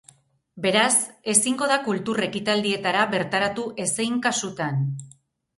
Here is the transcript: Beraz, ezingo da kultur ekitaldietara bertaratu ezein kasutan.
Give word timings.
Beraz, 0.65 0.95
ezingo 1.33 1.67
da 1.73 1.77
kultur 1.87 2.21
ekitaldietara 2.29 3.05
bertaratu 3.15 3.67
ezein 3.85 4.21
kasutan. 4.29 4.85